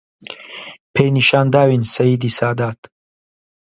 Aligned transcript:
پێی 0.93 1.09
نیشان 1.17 1.47
داوین 1.55 1.83
سەییدی 1.93 2.35
سادات 2.39 2.79